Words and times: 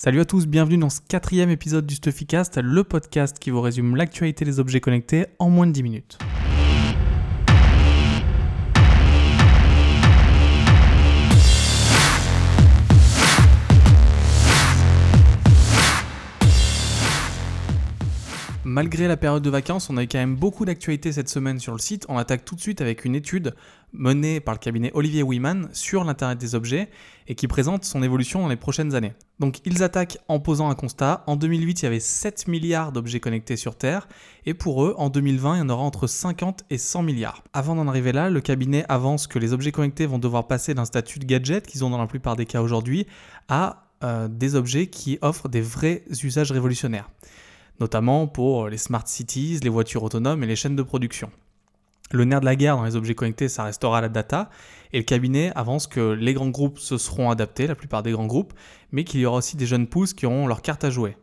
Salut 0.00 0.20
à 0.20 0.24
tous, 0.24 0.46
bienvenue 0.46 0.78
dans 0.78 0.90
ce 0.90 1.00
quatrième 1.00 1.50
épisode 1.50 1.84
du 1.84 1.96
Stuffycast, 1.96 2.58
le 2.62 2.84
podcast 2.84 3.40
qui 3.40 3.50
vous 3.50 3.60
résume 3.60 3.96
l'actualité 3.96 4.44
des 4.44 4.60
objets 4.60 4.80
connectés 4.80 5.26
en 5.40 5.50
moins 5.50 5.66
de 5.66 5.72
10 5.72 5.82
minutes. 5.82 6.18
Malgré 18.78 19.08
la 19.08 19.16
période 19.16 19.42
de 19.42 19.50
vacances, 19.50 19.90
on 19.90 19.96
a 19.96 20.04
eu 20.04 20.06
quand 20.06 20.20
même 20.20 20.36
beaucoup 20.36 20.64
d'actualités 20.64 21.10
cette 21.10 21.28
semaine 21.28 21.58
sur 21.58 21.72
le 21.72 21.80
site. 21.80 22.06
On 22.08 22.16
attaque 22.16 22.44
tout 22.44 22.54
de 22.54 22.60
suite 22.60 22.80
avec 22.80 23.04
une 23.04 23.16
étude 23.16 23.56
menée 23.92 24.38
par 24.38 24.54
le 24.54 24.60
cabinet 24.60 24.92
Olivier 24.94 25.24
Wiman 25.24 25.68
sur 25.72 26.04
l'Internet 26.04 26.38
des 26.38 26.54
objets 26.54 26.88
et 27.26 27.34
qui 27.34 27.48
présente 27.48 27.84
son 27.84 28.04
évolution 28.04 28.40
dans 28.40 28.46
les 28.46 28.54
prochaines 28.54 28.94
années. 28.94 29.14
Donc 29.40 29.58
ils 29.64 29.82
attaquent 29.82 30.18
en 30.28 30.38
posant 30.38 30.70
un 30.70 30.76
constat. 30.76 31.24
En 31.26 31.34
2008, 31.34 31.82
il 31.82 31.82
y 31.82 31.86
avait 31.86 31.98
7 31.98 32.46
milliards 32.46 32.92
d'objets 32.92 33.18
connectés 33.18 33.56
sur 33.56 33.74
Terre 33.74 34.06
et 34.46 34.54
pour 34.54 34.84
eux, 34.84 34.94
en 34.96 35.10
2020, 35.10 35.56
il 35.56 35.58
y 35.58 35.62
en 35.62 35.70
aura 35.70 35.82
entre 35.82 36.06
50 36.06 36.62
et 36.70 36.78
100 36.78 37.02
milliards. 37.02 37.42
Avant 37.52 37.74
d'en 37.74 37.88
arriver 37.88 38.12
là, 38.12 38.30
le 38.30 38.40
cabinet 38.40 38.84
avance 38.88 39.26
que 39.26 39.40
les 39.40 39.52
objets 39.52 39.72
connectés 39.72 40.06
vont 40.06 40.20
devoir 40.20 40.46
passer 40.46 40.74
d'un 40.74 40.84
statut 40.84 41.18
de 41.18 41.24
gadget 41.24 41.66
qu'ils 41.66 41.84
ont 41.84 41.90
dans 41.90 41.98
la 41.98 42.06
plupart 42.06 42.36
des 42.36 42.46
cas 42.46 42.62
aujourd'hui 42.62 43.08
à 43.48 43.88
euh, 44.04 44.28
des 44.28 44.54
objets 44.54 44.86
qui 44.86 45.18
offrent 45.20 45.48
des 45.48 45.62
vrais 45.62 46.04
usages 46.22 46.52
révolutionnaires 46.52 47.10
notamment 47.80 48.26
pour 48.26 48.68
les 48.68 48.78
smart 48.78 49.06
cities, 49.06 49.60
les 49.62 49.68
voitures 49.68 50.02
autonomes 50.02 50.42
et 50.42 50.46
les 50.46 50.56
chaînes 50.56 50.76
de 50.76 50.82
production. 50.82 51.30
Le 52.10 52.24
nerf 52.24 52.40
de 52.40 52.46
la 52.46 52.56
guerre 52.56 52.76
dans 52.76 52.84
les 52.84 52.96
objets 52.96 53.14
connectés, 53.14 53.48
ça 53.48 53.64
restera 53.64 54.00
la 54.00 54.08
data, 54.08 54.48
et 54.92 54.98
le 54.98 55.04
cabinet 55.04 55.52
avance 55.54 55.86
que 55.86 56.12
les 56.12 56.32
grands 56.32 56.48
groupes 56.48 56.78
se 56.78 56.96
seront 56.96 57.30
adaptés, 57.30 57.66
la 57.66 57.74
plupart 57.74 58.02
des 58.02 58.12
grands 58.12 58.26
groupes, 58.26 58.54
mais 58.92 59.04
qu'il 59.04 59.20
y 59.20 59.26
aura 59.26 59.38
aussi 59.38 59.56
des 59.56 59.66
jeunes 59.66 59.86
pousses 59.86 60.14
qui 60.14 60.24
auront 60.24 60.46
leur 60.46 60.62
carte 60.62 60.84
à 60.84 60.90
jouer. 60.90 61.16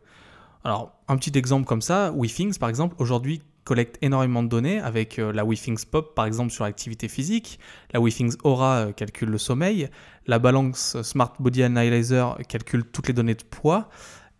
Alors, 0.62 0.92
un 1.08 1.16
petit 1.16 1.36
exemple 1.36 1.66
comme 1.66 1.82
ça, 1.82 2.12
WeThings 2.12 2.58
par 2.58 2.68
exemple, 2.68 2.94
aujourd'hui 2.98 3.42
collecte 3.66 3.98
énormément 4.00 4.44
de 4.44 4.48
données 4.48 4.78
avec 4.78 5.18
euh, 5.18 5.32
la 5.32 5.44
WeThings 5.44 5.84
Pop 5.90 6.14
par 6.14 6.24
exemple 6.24 6.52
sur 6.52 6.64
l'activité 6.64 7.08
physique, 7.08 7.58
la 7.92 8.00
WeThings 8.00 8.36
Aura 8.44 8.76
euh, 8.76 8.92
calcule 8.92 9.28
le 9.28 9.38
sommeil, 9.38 9.88
la 10.26 10.38
balance 10.38 11.02
Smart 11.02 11.34
Body 11.40 11.64
Analyzer 11.64 12.38
calcule 12.48 12.84
toutes 12.84 13.08
les 13.08 13.14
données 13.14 13.34
de 13.34 13.42
poids, 13.42 13.88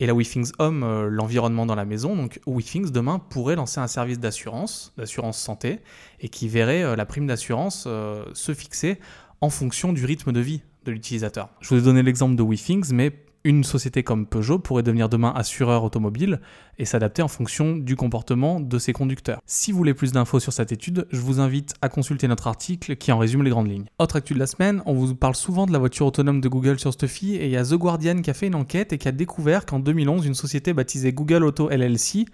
et 0.01 0.07
la 0.07 0.15
WeThings 0.15 0.53
Home, 0.59 0.83
euh, 0.83 1.09
l'environnement 1.09 1.67
dans 1.67 1.75
la 1.75 1.85
maison. 1.85 2.17
Donc 2.17 2.41
WeThings 2.47 2.91
demain 2.91 3.19
pourrait 3.19 3.57
lancer 3.57 3.81
un 3.81 3.87
service 3.87 4.19
d'assurance, 4.19 4.93
d'assurance 4.97 5.39
santé, 5.39 5.81
et 6.21 6.29
qui 6.29 6.49
verrait 6.49 6.83
euh, 6.83 6.97
la 6.97 7.07
prime 7.07 7.27
d'assurance 7.27 7.85
euh, 7.87 8.25
se 8.35 8.53
fixer 8.55 8.99
en 9.41 9.51
fonction 9.51 9.93
du 9.93 10.05
rythme 10.05 10.33
de 10.33 10.41
vie 10.41 10.63
de 10.85 10.93
l'utilisateur. 10.93 11.51
Je 11.61 11.75
vous 11.75 11.81
ai 11.81 11.85
donné 11.85 12.03
l'exemple 12.03 12.37
de 12.37 12.43
WeThings, 12.43 12.93
mais 12.93 13.13
une 13.47 13.63
société 13.63 14.03
comme 14.03 14.27
Peugeot 14.27 14.59
pourrait 14.59 14.83
devenir 14.83 15.09
demain 15.09 15.33
assureur 15.37 15.85
automobile 15.85 16.41
et 16.79 16.85
s'adapter 16.85 17.23
en 17.23 17.29
fonction 17.29 17.77
du 17.77 17.95
comportement 17.95 18.59
de 18.59 18.79
ses 18.79 18.93
conducteurs. 18.93 19.41
Si 19.47 19.71
vous 19.71 19.79
voulez 19.79 19.95
plus 19.95 20.11
d'infos 20.11 20.41
sur 20.41 20.53
cette 20.53 20.73
étude, 20.73 21.07
je 21.13 21.21
vous 21.21 21.39
invite 21.39 21.75
à 21.81 21.89
consulter 21.89 22.27
notre 22.27 22.49
article 22.49 22.97
qui 22.97 23.13
en 23.13 23.19
résume 23.19 23.45
les 23.45 23.51
grandes 23.51 23.71
lignes. 23.71 23.87
Autre 24.01 24.17
actu 24.17 24.35
de 24.35 24.41
la 24.41 24.49
semaine, 24.49 24.83
on 24.85 24.95
vous 24.95 25.15
parle 25.15 25.37
souvent 25.37 25.65
de 25.65 25.73
la 25.73 25.79
voiture 25.79 26.07
autonome 26.07 26.41
de 26.41 26.49
Google 26.49 26.81
sur 26.81 26.93
Stuffy 26.93 27.37
et 27.37 27.45
il 27.45 27.53
y 27.53 27.57
a 27.57 27.65
The 27.65 27.75
Guardian 27.75 28.21
qui 28.21 28.31
a 28.31 28.35
fait 28.35 28.49
une 28.49 28.57
enquête 28.57 28.93
et 28.93 28.99
qui 28.99 29.07
a 29.07 29.13
découvert 29.13 29.65
qu'en 29.65 29.79
2011, 29.79 30.27
une 30.27 30.35
société 30.35 30.73
baptisée 30.73 31.13
Google 31.13 31.45
Auto 31.45 31.71
LLC 31.71 32.25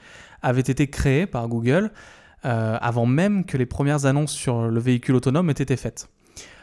avait 0.41 0.63
été 0.63 0.89
créée 0.89 1.27
par 1.27 1.47
Google 1.47 1.93
euh, 2.47 2.79
avant 2.81 3.05
même 3.05 3.45
que 3.45 3.59
les 3.59 3.67
premières 3.67 4.07
annonces 4.07 4.33
sur 4.33 4.69
le 4.69 4.81
véhicule 4.81 5.15
autonome 5.17 5.51
aient 5.51 5.53
été 5.53 5.77
faites. 5.77 6.09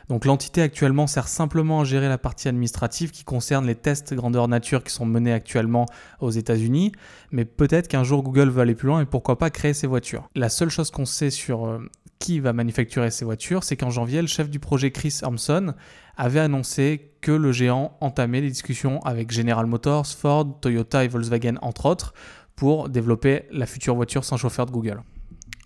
Donc 0.10 0.26
l'entité 0.26 0.64
actuellement 0.64 1.06
sert 1.06 1.28
simplement 1.28 1.82
à 1.82 1.84
gérer 1.84 2.10
la 2.10 2.18
partie 2.18 2.48
administrative 2.48 3.12
qui 3.12 3.24
concerne 3.24 3.68
les 3.68 3.76
tests 3.76 4.16
grandeur 4.16 4.48
nature 4.48 4.84
qui 4.84 4.92
sont 4.92 5.06
menés 5.06 5.32
actuellement 5.32 5.86
aux 6.20 6.32
États-Unis, 6.32 6.92
mais 7.32 7.46
peut-être 7.46 7.88
qu'un 7.88 8.04
jour 8.04 8.24
Google 8.24 8.50
va 8.50 8.64
aller 8.64 8.74
plus 8.74 8.88
loin 8.88 9.02
et 9.02 9.06
pourquoi 9.06 9.38
pas 9.38 9.52
créer 9.52 9.76
ces 9.76 9.86
voitures. 9.86 10.28
La 10.36 10.50
seule 10.50 10.70
chose 10.70 10.90
qu'on 10.90 11.06
sait 11.06 11.30
sur 11.30 11.68
euh, 11.68 11.78
qui 12.18 12.40
va 12.40 12.54
manufacturer 12.54 13.12
ces 13.12 13.24
voitures, 13.24 13.64
c'est 13.64 13.78
qu'en 13.78 13.92
janvier, 13.92 14.22
le 14.22 14.28
chef 14.28 14.50
du 14.50 14.60
projet 14.60 14.92
Chris 14.92 15.20
Armson 15.22 15.74
avait 16.18 16.40
annoncé 16.40 17.14
que 17.22 17.32
le 17.32 17.52
géant 17.52 17.96
entamait 18.02 18.42
des 18.42 18.50
discussions 18.50 19.00
avec 19.02 19.32
General 19.32 19.66
Motors, 19.68 20.08
Ford, 20.08 20.60
Toyota 20.60 21.06
et 21.06 21.08
Volkswagen 21.08 21.56
entre 21.62 21.86
autres 21.86 22.14
pour 22.56 22.90
développer 22.90 23.44
la 23.52 23.68
future 23.68 23.96
voiture 23.96 24.26
sans 24.26 24.38
chauffeur 24.38 24.66
de 24.66 24.72
Google. 24.72 25.02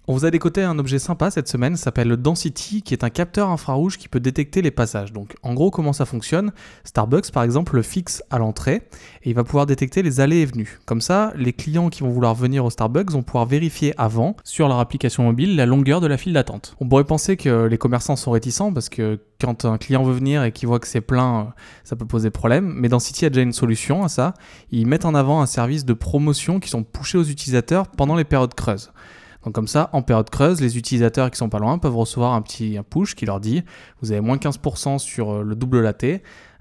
On 0.06 0.12
vous 0.12 0.26
a 0.26 0.32
décoté 0.32 0.62
un 0.62 0.78
objet 0.80 1.00
sympa 1.00 1.32
cette 1.32 1.48
semaine, 1.48 1.78
s'appelle 1.78 2.10
le 2.10 2.18
Density, 2.18 2.82
qui 2.82 2.94
est 2.94 3.06
un 3.06 3.10
capteur 3.10 3.50
infrarouge 3.50 3.98
qui 3.98 4.10
peut 4.10 4.20
détecter 4.20 4.62
les 4.62 4.70
passages. 4.70 5.14
Donc 5.14 5.38
en 5.44 5.54
gros 5.54 5.72
comment 5.72 5.94
ça 5.94 6.04
fonctionne? 6.04 6.52
Starbucks 6.84 7.32
par 7.32 7.44
exemple 7.44 7.78
le 7.78 7.84
fixe 7.84 8.22
à 8.30 8.38
l'entrée 8.38 8.82
et 9.24 9.30
il 9.30 9.34
va 9.34 9.46
pouvoir 9.46 9.66
détecter 9.66 10.04
les 10.04 10.20
allées 10.20 10.42
et 10.42 10.46
venues. 10.46 10.82
Comme 10.86 11.00
ça, 11.00 11.32
les 11.38 11.54
clients 11.54 11.90
qui 11.90 12.02
vont 12.02 12.10
vouloir 12.10 12.36
venir 12.36 12.66
au 12.66 12.70
Starbucks 12.70 13.12
vont 13.12 13.24
pouvoir 13.24 13.46
vérifier 13.46 13.94
avant 13.98 14.36
sur 14.44 14.68
leur 14.68 14.80
application 14.80 15.24
mobile 15.24 15.56
la 15.56 15.66
longueur 15.66 16.02
de 16.02 16.08
la 16.08 16.18
file 16.18 16.34
d'attente. 16.34 16.76
On 16.82 16.90
pourrait 16.90 17.06
penser 17.06 17.38
que 17.38 17.68
les 17.68 17.78
commerçants 17.78 18.18
sont 18.18 18.32
réticents 18.32 18.74
parce 18.74 18.90
que 18.90 19.22
quand 19.40 19.64
un 19.64 19.78
client 19.78 20.04
veut 20.04 20.14
venir 20.14 20.44
et 20.44 20.52
qu'il 20.52 20.68
voit 20.68 20.80
que 20.80 20.88
c'est 20.88 21.00
plein, 21.00 21.54
ça 21.86 21.96
peut 21.96 22.06
poser 22.06 22.30
problème. 22.30 22.74
Mais 22.76 22.90
Density 22.90 23.24
a 23.26 23.30
déjà 23.30 23.42
une 23.42 23.54
solution 23.54 24.04
à 24.04 24.10
ça. 24.10 24.34
Ils 24.70 24.86
mettent 24.86 25.06
en 25.06 25.16
avant 25.16 25.42
un 25.42 25.46
service 25.46 25.86
de 25.86 25.94
promotion 25.94 26.60
qui 26.60 26.68
sont 26.68 26.84
poussés 26.84 27.18
aux 27.18 27.24
utilisateurs 27.24 27.88
pendant 27.88 28.18
les 28.18 28.26
périodes 28.26 28.54
creuses. 28.54 28.92
Donc 29.46 29.54
comme 29.54 29.68
ça, 29.68 29.90
en 29.94 30.02
période 30.02 30.30
creuse, 30.30 30.62
les 30.62 30.78
utilisateurs 30.78 31.30
qui 31.32 31.38
sont 31.38 31.50
pas 31.50 31.60
loin 31.60 31.78
peuvent 31.78 31.96
recevoir 31.96 32.34
un 32.34 32.42
petit 32.42 32.78
push 32.90 33.16
qui 33.16 33.26
leur 33.26 33.40
dit 33.40 33.64
vous 34.02 34.12
avez 34.12 34.22
moins 34.22 34.38
15% 34.38 35.00
sur 35.00 35.32
euh, 35.32 35.44
le 35.44 35.56
double 35.56 35.82
latte 35.82 36.06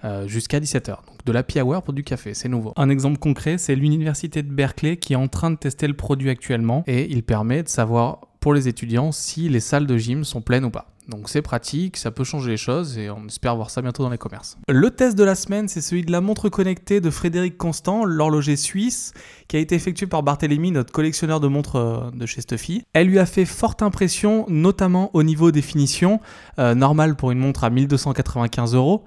euh, 0.04 0.26
jusqu'à 0.26 0.59
17h. 0.60 0.88
Donc 0.88 1.25
de 1.25 1.32
l'happy 1.32 1.60
hour 1.60 1.82
pour 1.82 1.94
du 1.94 2.03
café, 2.03 2.34
c'est 2.34 2.48
nouveau. 2.48 2.72
Un 2.76 2.88
exemple 2.88 3.19
concret, 3.19 3.59
c'est 3.59 3.75
l'université 3.75 4.43
de 4.43 4.53
Berkeley 4.53 4.97
qui 4.97 5.12
est 5.12 5.16
en 5.16 5.28
train 5.28 5.50
de 5.50 5.56
tester 5.56 5.87
le 5.87 5.94
produit 5.94 6.31
actuellement 6.31 6.82
et 6.87 7.10
il 7.10 7.22
permet 7.22 7.62
de 7.62 7.69
savoir 7.69 8.20
pour 8.41 8.54
les 8.54 8.66
étudiants 8.66 9.12
si 9.12 9.49
les 9.49 9.60
salles 9.60 9.87
de 9.87 9.97
gym 9.97 10.25
sont 10.25 10.41
pleines 10.41 10.64
ou 10.64 10.70
pas. 10.70 10.91
Donc 11.08 11.28
c'est 11.28 11.42
pratique, 11.42 11.96
ça 11.96 12.10
peut 12.10 12.24
changer 12.24 12.50
les 12.50 12.56
choses 12.56 12.96
et 12.96 13.10
on 13.10 13.26
espère 13.26 13.56
voir 13.56 13.70
ça 13.70 13.82
bientôt 13.82 14.04
dans 14.04 14.10
les 14.10 14.18
commerces. 14.18 14.56
Le 14.68 14.90
test 14.90 15.16
de 15.16 15.24
la 15.24 15.34
semaine, 15.34 15.68
c'est 15.68 15.80
celui 15.80 16.04
de 16.04 16.12
la 16.12 16.20
montre 16.20 16.48
connectée 16.48 17.00
de 17.00 17.10
Frédéric 17.10 17.58
Constant, 17.58 18.04
l'horloger 18.04 18.56
suisse, 18.56 19.12
qui 19.48 19.56
a 19.56 19.58
été 19.58 19.74
effectué 19.74 20.06
par 20.06 20.22
Barthélemy, 20.22 20.70
notre 20.70 20.92
collectionneur 20.92 21.40
de 21.40 21.48
montres 21.48 21.76
euh, 21.76 22.10
de 22.12 22.26
chez 22.26 22.40
Stuffy. 22.40 22.84
Elle 22.92 23.08
lui 23.08 23.18
a 23.18 23.26
fait 23.26 23.44
forte 23.44 23.82
impression, 23.82 24.46
notamment 24.48 25.10
au 25.14 25.22
niveau 25.22 25.50
définition, 25.50 26.20
euh, 26.58 26.74
normal 26.74 27.16
pour 27.16 27.32
une 27.32 27.38
montre 27.38 27.64
à 27.64 27.70
1295 27.70 28.74
euros. 28.74 29.04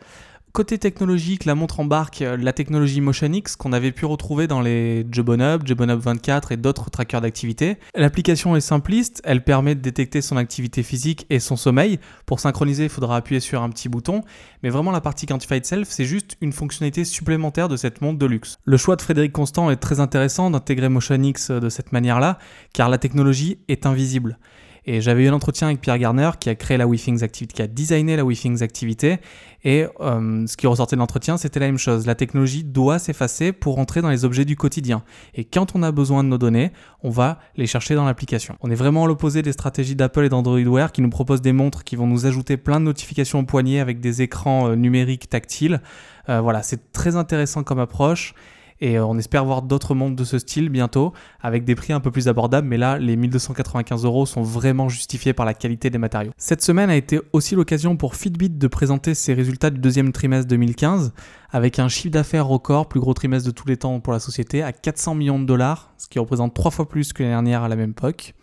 Côté 0.55 0.77
technologique, 0.77 1.43
la 1.43 1.53
montre 1.53 1.81
embarque 1.81 2.21
euh, 2.21 2.37
la 2.37 2.53
technologie 2.53 3.01
MotionX 3.01 3.57
qu'on 3.57 3.73
avait 3.73 3.91
pu 3.91 4.05
retrouver 4.05 4.47
dans 4.47 4.61
les 4.61 5.05
Jobon 5.11 5.41
Up, 5.41 5.63
Jobon 5.65 5.89
Up 5.89 5.99
24 5.99 6.53
et 6.53 6.55
d'autres 6.55 6.89
trackers 6.89 7.19
d'activité. 7.19 7.75
L'application 7.93 8.55
est 8.55 8.61
simpliste, 8.61 9.21
elle 9.25 9.43
permet 9.43 9.75
de 9.75 9.81
détecter 9.81 10.21
son 10.21 10.37
activité 10.37 10.81
physique 10.81 11.25
et 11.29 11.41
son 11.41 11.57
sommeil. 11.57 11.99
Pour 12.25 12.39
synchroniser, 12.39 12.85
il 12.85 12.89
faudra 12.89 13.17
appuyer 13.17 13.41
sur 13.41 13.63
un 13.63 13.69
petit 13.69 13.89
bouton, 13.89 14.21
mais 14.63 14.69
vraiment 14.69 14.91
la 14.91 15.01
partie 15.01 15.25
Quantified 15.25 15.65
Self, 15.65 15.89
c'est 15.89 16.05
juste 16.05 16.37
une 16.39 16.53
fonctionnalité 16.53 17.03
supplémentaire 17.03 17.67
de 17.67 17.75
cette 17.75 17.99
montre 17.99 18.17
de 18.17 18.25
luxe. 18.25 18.57
Le 18.63 18.77
choix 18.77 18.95
de 18.95 19.01
Frédéric 19.01 19.33
Constant 19.33 19.69
est 19.71 19.75
très 19.75 19.99
intéressant 19.99 20.49
d'intégrer 20.49 20.87
MotionX 20.87 21.49
euh, 21.49 21.59
de 21.59 21.67
cette 21.67 21.91
manière-là, 21.91 22.39
car 22.73 22.87
la 22.87 22.97
technologie 22.97 23.59
est 23.67 23.85
invisible. 23.85 24.39
Et 24.87 25.01
j'avais 25.01 25.23
eu 25.23 25.27
un 25.27 25.33
entretien 25.33 25.67
avec 25.67 25.81
Pierre 25.81 25.97
Garner 25.97 26.31
qui 26.39 26.49
a 26.49 26.55
créé 26.55 26.77
la 26.77 26.87
WeThings 26.87 27.23
Activity, 27.23 27.55
qui 27.55 27.61
a 27.61 27.67
designé 27.67 28.15
la 28.15 28.23
WeThings 28.23 28.61
Activité. 28.61 29.17
Et 29.63 29.85
euh, 29.99 30.45
ce 30.45 30.55
qui 30.55 30.67
ressortait 30.67 30.95
de 30.95 30.99
l'entretien, 30.99 31.37
c'était 31.37 31.59
la 31.59 31.65
même 31.65 31.79
chose. 31.79 32.05
La 32.05 32.13
technologie 32.13 32.63
doit 32.63 32.99
s'effacer 32.99 33.51
pour 33.51 33.79
entrer 33.79 34.01
dans 34.01 34.09
les 34.09 34.25
objets 34.25 34.45
du 34.45 34.55
quotidien. 34.55 35.03
Et 35.33 35.43
quand 35.43 35.75
on 35.75 35.81
a 35.81 35.91
besoin 35.91 36.23
de 36.23 36.29
nos 36.29 36.37
données, 36.37 36.71
on 37.01 37.09
va 37.09 37.39
les 37.55 37.65
chercher 37.65 37.95
dans 37.95 38.05
l'application. 38.05 38.57
On 38.61 38.69
est 38.69 38.75
vraiment 38.75 39.05
à 39.05 39.07
l'opposé 39.07 39.41
des 39.41 39.53
stratégies 39.53 39.95
d'Apple 39.95 40.25
et 40.25 40.29
d'Android 40.29 40.59
Wear 40.59 40.91
qui 40.91 41.01
nous 41.01 41.09
proposent 41.09 41.41
des 41.41 41.53
montres 41.53 41.83
qui 41.83 41.95
vont 41.95 42.05
nous 42.05 42.27
ajouter 42.27 42.57
plein 42.57 42.79
de 42.79 42.85
notifications 42.85 43.39
au 43.39 43.43
poignet 43.43 43.79
avec 43.79 43.99
des 43.99 44.21
écrans 44.21 44.69
euh, 44.69 44.75
numériques 44.75 45.29
tactiles. 45.29 45.81
Euh, 46.29 46.41
voilà, 46.41 46.61
c'est 46.61 46.91
très 46.91 47.15
intéressant 47.15 47.63
comme 47.63 47.79
approche. 47.79 48.35
Et 48.81 48.97
euh, 48.97 49.05
on 49.05 49.17
espère 49.17 49.45
voir 49.45 49.61
d'autres 49.61 49.95
montres 49.95 50.15
de 50.15 50.23
ce 50.23 50.37
style 50.39 50.69
bientôt, 50.69 51.13
avec 51.41 51.63
des 51.63 51.75
prix 51.75 51.93
un 51.93 51.99
peu 51.99 52.11
plus 52.11 52.27
abordables, 52.27 52.67
mais 52.67 52.77
là, 52.77 52.97
les 52.97 53.15
1295 53.15 54.05
euros 54.05 54.25
sont 54.25 54.41
vraiment 54.41 54.89
justifiés 54.89 55.33
par 55.33 55.45
la 55.45 55.53
qualité 55.53 55.89
des 55.89 55.97
matériaux. 55.97 56.31
Cette 56.37 56.61
semaine 56.61 56.89
a 56.89 56.95
été 56.95 57.19
aussi 57.33 57.55
l'occasion 57.55 57.95
pour 57.95 58.15
Fitbit 58.15 58.49
de 58.49 58.67
présenter 58.67 59.13
ses 59.13 59.33
résultats 59.33 59.69
du 59.69 59.79
deuxième 59.79 60.11
trimestre 60.11 60.47
2015, 60.47 61.13
avec 61.51 61.79
un 61.79 61.87
chiffre 61.87 62.11
d'affaires 62.11 62.47
record, 62.47 62.87
plus 62.87 62.99
gros 62.99 63.13
trimestre 63.13 63.47
de 63.47 63.53
tous 63.53 63.67
les 63.67 63.77
temps 63.77 63.99
pour 63.99 64.11
la 64.13 64.19
société, 64.19 64.61
à 64.61 64.73
400 64.73 65.15
millions 65.15 65.39
de 65.39 65.45
dollars, 65.45 65.93
ce 65.97 66.07
qui 66.07 66.19
représente 66.19 66.53
trois 66.53 66.71
fois 66.71 66.89
plus 66.89 67.13
que 67.13 67.23
l'année 67.23 67.33
dernière 67.33 67.63
à 67.63 67.69
la 67.69 67.75
même 67.75 67.91
époque. 67.91 68.33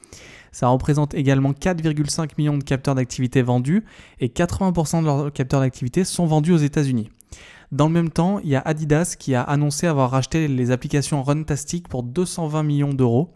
Ça 0.52 0.68
représente 0.68 1.14
également 1.14 1.52
4,5 1.52 2.32
millions 2.36 2.58
de 2.58 2.62
capteurs 2.64 2.94
d'activité 2.94 3.40
vendus 3.40 3.84
et 4.20 4.28
80% 4.28 5.00
de 5.00 5.06
leurs 5.06 5.32
capteurs 5.32 5.60
d'activité 5.60 6.04
sont 6.04 6.26
vendus 6.26 6.52
aux 6.52 6.58
États-Unis. 6.58 7.08
Dans 7.72 7.86
le 7.86 7.92
même 7.92 8.10
temps, 8.10 8.38
il 8.40 8.50
y 8.50 8.54
a 8.54 8.60
Adidas 8.60 9.16
qui 9.18 9.34
a 9.34 9.40
annoncé 9.40 9.86
avoir 9.86 10.10
racheté 10.10 10.46
les 10.46 10.70
applications 10.70 11.22
Runtastic 11.22 11.88
pour 11.88 12.02
220 12.02 12.62
millions 12.62 12.92
d'euros. 12.92 13.32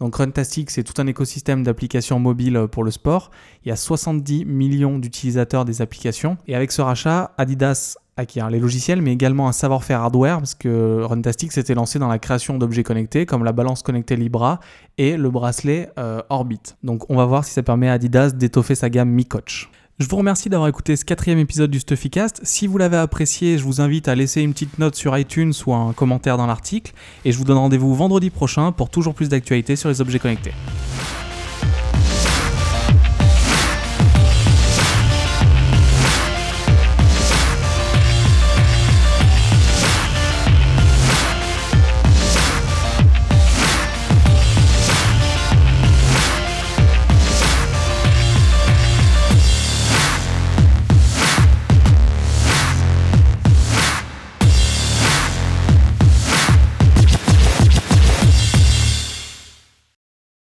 Donc 0.00 0.16
Runtastic, 0.16 0.70
c'est 0.72 0.82
tout 0.82 1.00
un 1.00 1.06
écosystème 1.06 1.62
d'applications 1.62 2.18
mobiles 2.18 2.66
pour 2.72 2.82
le 2.82 2.90
sport. 2.90 3.30
Il 3.64 3.68
y 3.68 3.72
a 3.72 3.76
70 3.76 4.44
millions 4.44 4.98
d'utilisateurs 4.98 5.64
des 5.64 5.82
applications. 5.82 6.36
Et 6.48 6.56
avec 6.56 6.72
ce 6.72 6.82
rachat, 6.82 7.32
Adidas 7.38 7.96
acquérir 8.16 8.50
les 8.50 8.58
logiciels, 8.58 9.02
mais 9.02 9.12
également 9.12 9.46
un 9.46 9.52
savoir-faire 9.52 10.00
hardware, 10.00 10.38
parce 10.38 10.54
que 10.54 11.02
Runtastic 11.04 11.52
s'était 11.52 11.74
lancé 11.74 12.00
dans 12.00 12.08
la 12.08 12.18
création 12.18 12.58
d'objets 12.58 12.82
connectés, 12.82 13.24
comme 13.24 13.44
la 13.44 13.52
balance 13.52 13.82
connectée 13.84 14.16
Libra 14.16 14.58
et 14.98 15.16
le 15.16 15.30
bracelet 15.30 15.90
euh, 15.96 16.22
Orbit. 16.28 16.60
Donc 16.82 17.08
on 17.08 17.16
va 17.16 17.24
voir 17.24 17.44
si 17.44 17.52
ça 17.52 17.62
permet 17.62 17.88
à 17.88 17.92
Adidas 17.92 18.32
d'étoffer 18.32 18.74
sa 18.74 18.90
gamme 18.90 19.10
Mi 19.10 19.26
Coach. 19.26 19.70
Je 20.00 20.08
vous 20.08 20.16
remercie 20.16 20.48
d'avoir 20.48 20.66
écouté 20.66 20.96
ce 20.96 21.04
quatrième 21.04 21.38
épisode 21.38 21.70
du 21.70 21.78
Stuffycast. 21.78 22.40
Si 22.42 22.66
vous 22.66 22.78
l'avez 22.78 22.96
apprécié, 22.96 23.58
je 23.58 23.64
vous 23.64 23.82
invite 23.82 24.08
à 24.08 24.14
laisser 24.14 24.40
une 24.40 24.54
petite 24.54 24.78
note 24.78 24.94
sur 24.94 25.16
iTunes 25.18 25.52
ou 25.66 25.74
un 25.74 25.92
commentaire 25.92 26.38
dans 26.38 26.46
l'article. 26.46 26.94
Et 27.26 27.32
je 27.32 27.36
vous 27.36 27.44
donne 27.44 27.58
rendez-vous 27.58 27.94
vendredi 27.94 28.30
prochain 28.30 28.72
pour 28.72 28.88
toujours 28.88 29.12
plus 29.12 29.28
d'actualités 29.28 29.76
sur 29.76 29.90
les 29.90 30.00
objets 30.00 30.18
connectés. 30.18 30.54